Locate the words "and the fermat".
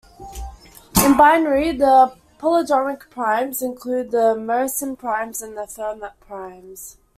5.43-6.13